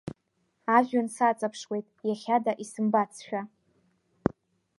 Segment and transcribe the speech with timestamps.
[0.75, 3.41] Ажәҩан саҵаԥшуеит, иахьада исымбацшәа…